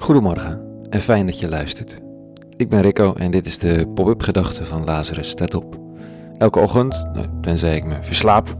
[0.00, 1.98] Goedemorgen en fijn dat je luistert.
[2.56, 5.78] Ik ben Rico en dit is de pop-up gedachte van Lazarus staat op.
[6.36, 8.56] Elke ochtend, nou, tenzij ik me verslaap,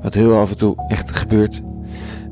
[0.00, 1.62] wat heel af en toe echt gebeurt,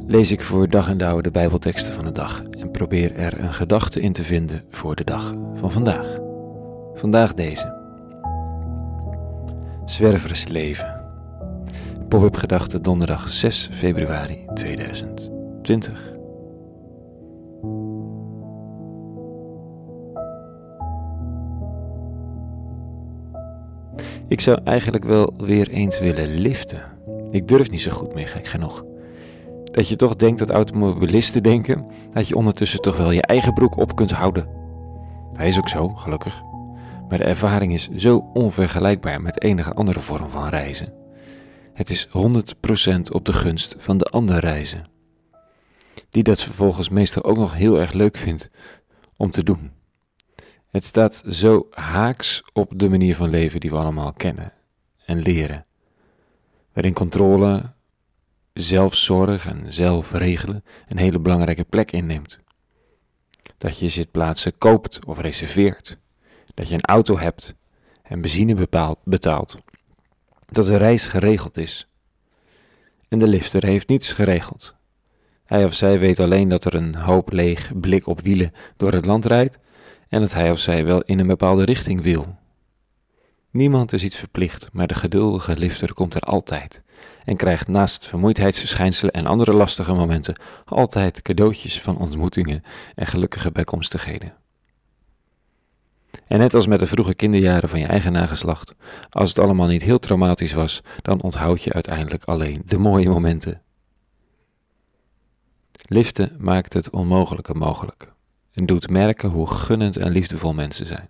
[0.06, 3.54] lees ik voor dag en dauw de Bijbelteksten van de dag en probeer er een
[3.54, 6.18] gedachte in te vinden voor de dag van vandaag.
[6.94, 7.74] Vandaag deze.
[9.84, 11.00] Zwerversleven.
[12.08, 16.15] Pop-up gedachte donderdag 6 februari 2020.
[24.28, 26.82] Ik zou eigenlijk wel weer eens willen liften.
[27.30, 28.84] Ik durf niet zo goed meer, gek genoeg.
[29.64, 33.76] Dat je toch denkt dat automobilisten denken dat je ondertussen toch wel je eigen broek
[33.76, 34.48] op kunt houden.
[35.32, 36.42] Hij is ook zo, gelukkig.
[37.08, 40.92] Maar de ervaring is zo onvergelijkbaar met enige andere vorm van reizen.
[41.72, 42.10] Het is 100%
[43.10, 44.84] op de gunst van de andere reizen.
[46.10, 48.50] Die dat vervolgens meestal ook nog heel erg leuk vindt
[49.16, 49.70] om te doen.
[50.76, 54.52] Het staat zo haaks op de manier van leven die we allemaal kennen
[55.04, 55.66] en leren.
[56.72, 57.72] Waarin controle,
[58.52, 62.38] zelfzorg en zelfregelen een hele belangrijke plek inneemt.
[63.56, 65.98] Dat je zitplaatsen koopt of reserveert.
[66.54, 67.54] Dat je een auto hebt
[68.02, 69.58] en benzine bepaalt, betaalt.
[70.46, 71.88] Dat de reis geregeld is.
[73.08, 74.74] En de lifter heeft niets geregeld.
[75.44, 79.06] Hij of zij weet alleen dat er een hoop leeg blik op wielen door het
[79.06, 79.58] land rijdt
[80.08, 82.36] en dat hij of zij wel in een bepaalde richting wil.
[83.50, 86.84] Niemand is iets verplicht, maar de geduldige lifter komt er altijd
[87.24, 92.62] en krijgt naast vermoeidheidsverschijnselen en andere lastige momenten altijd cadeautjes van ontmoetingen
[92.94, 94.34] en gelukkige bijkomstigheden.
[96.26, 98.74] En net als met de vroege kinderjaren van je eigen nageslacht,
[99.10, 103.62] als het allemaal niet heel traumatisch was, dan onthoud je uiteindelijk alleen de mooie momenten.
[105.86, 108.14] Liften maakt het onmogelijke mogelijk
[108.56, 111.08] en doet merken hoe gunnend en liefdevol mensen zijn.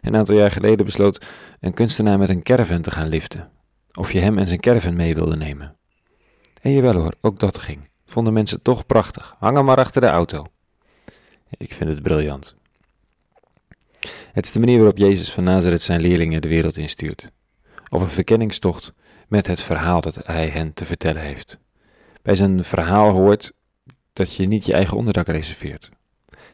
[0.00, 1.26] Een aantal jaar geleden besloot
[1.60, 3.50] een kunstenaar met een caravan te gaan liften,
[3.92, 5.76] of je hem en zijn caravan mee wilde nemen.
[6.60, 7.88] En jawel hoor, ook dat ging.
[8.04, 9.36] Vonden mensen toch prachtig.
[9.38, 10.46] Hang hem maar achter de auto.
[11.48, 12.54] Ik vind het briljant.
[14.32, 17.30] Het is de manier waarop Jezus van Nazareth zijn leerlingen de wereld instuurt.
[17.88, 18.92] Of een verkenningstocht
[19.28, 21.58] met het verhaal dat hij hen te vertellen heeft.
[22.22, 23.52] Bij zijn verhaal hoort
[24.12, 25.90] dat je niet je eigen onderdak reserveert.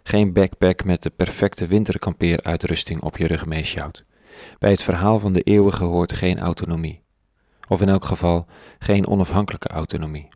[0.09, 4.05] Geen backpack met de perfecte winterkampeeruitrusting op je rug meesjouwt.
[4.59, 7.03] Bij het verhaal van de eeuwige hoort geen autonomie.
[7.69, 8.47] Of in elk geval
[8.79, 10.29] geen onafhankelijke autonomie.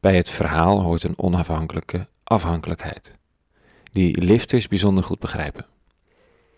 [0.00, 3.14] Bij het verhaal hoort een onafhankelijke afhankelijkheid.
[3.92, 5.66] Die lifters bijzonder goed begrijpen.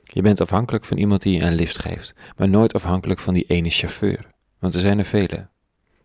[0.03, 3.45] Je bent afhankelijk van iemand die je een lift geeft, maar nooit afhankelijk van die
[3.47, 5.49] ene chauffeur, want er zijn er vele.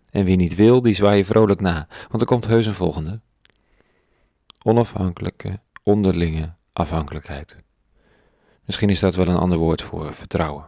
[0.09, 3.21] En wie niet wil, die zwaai je vrolijk na, want er komt heus een volgende.
[4.63, 7.63] Onafhankelijke onderlinge afhankelijkheid.
[8.65, 10.65] Misschien is dat wel een ander woord voor vertrouwen.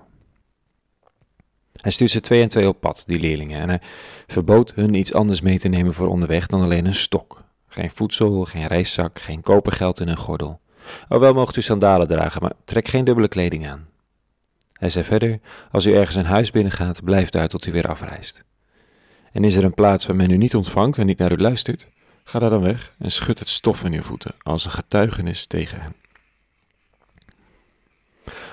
[1.82, 3.82] Hij stuurt ze twee en twee op pad, die leerlingen, en hij
[4.28, 7.44] verbood hun iets anders mee te nemen voor onderweg dan alleen een stok.
[7.68, 10.60] Geen voedsel, geen reiszak, geen kopergeld in een gordel.
[11.10, 13.88] Oh, wel moogt u sandalen dragen, maar trek geen dubbele kleding aan.
[14.74, 15.40] Hij zei verder,
[15.72, 18.44] als u ergens een huis binnengaat, blijf daar tot u weer afreist.
[19.32, 21.88] En is er een plaats waar men u niet ontvangt en niet naar u luistert,
[22.28, 25.82] Ga daar dan weg en schud het stof van je voeten als een getuigenis tegen
[25.82, 25.96] hen.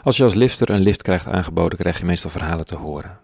[0.03, 3.19] Als je als lifter een lift krijgt aangeboden, krijg je meestal verhalen te horen.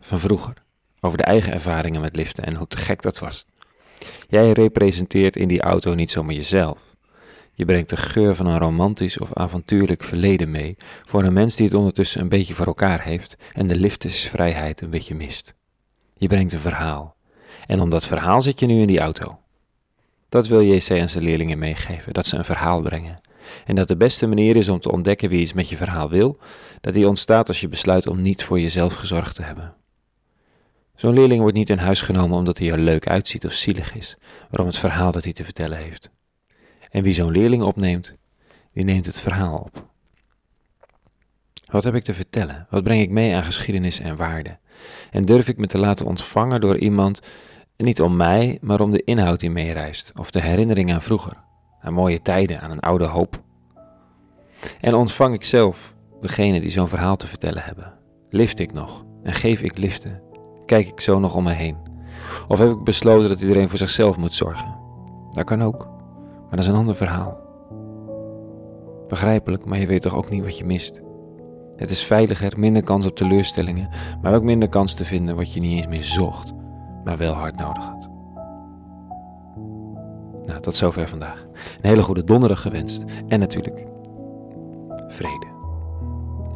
[0.00, 0.54] Van vroeger.
[1.00, 3.46] Over de eigen ervaringen met liften en hoe te gek dat was.
[4.28, 6.78] Jij representeert in die auto niet zomaar jezelf.
[7.54, 11.66] Je brengt de geur van een romantisch of avontuurlijk verleden mee voor een mens die
[11.66, 15.54] het ondertussen een beetje voor elkaar heeft en de liftesvrijheid een beetje mist.
[16.14, 17.16] Je brengt een verhaal.
[17.66, 19.38] En om dat verhaal zit je nu in die auto.
[20.34, 23.20] Dat wil JC aan zijn leerlingen meegeven, dat ze een verhaal brengen.
[23.64, 26.38] En dat de beste manier is om te ontdekken wie iets met je verhaal wil,
[26.80, 29.74] dat die ontstaat als je besluit om niet voor jezelf gezorgd te hebben.
[30.94, 34.16] Zo'n leerling wordt niet in huis genomen omdat hij er leuk uitziet of zielig is,
[34.50, 36.10] maar om het verhaal dat hij te vertellen heeft.
[36.90, 38.14] En wie zo'n leerling opneemt,
[38.72, 39.86] die neemt het verhaal op.
[41.64, 42.66] Wat heb ik te vertellen?
[42.70, 44.58] Wat breng ik mee aan geschiedenis en waarde?
[45.10, 47.20] En durf ik me te laten ontvangen door iemand
[47.76, 51.32] niet om mij, maar om de inhoud die meereist, of de herinnering aan vroeger,
[51.80, 53.42] aan mooie tijden, aan een oude hoop.
[54.80, 57.92] En ontvang ik zelf degene die zo'n verhaal te vertellen hebben?
[58.30, 60.22] Lift ik nog en geef ik liften?
[60.66, 61.76] Kijk ik zo nog om me heen?
[62.48, 64.76] Of heb ik besloten dat iedereen voor zichzelf moet zorgen?
[65.30, 65.88] Dat kan ook,
[66.40, 67.42] maar dat is een ander verhaal.
[69.08, 71.02] Begrijpelijk, maar je weet toch ook niet wat je mist.
[71.76, 73.88] Het is veiliger, minder kans op teleurstellingen,
[74.22, 76.54] maar ook minder kans te vinden wat je niet eens meer zocht
[77.04, 78.10] maar wel hard nodig had.
[80.46, 81.42] Nou, tot zover vandaag.
[81.52, 83.86] Een hele goede donderdag gewenst en natuurlijk
[85.08, 85.46] vrede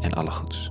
[0.00, 0.70] en alle goeds.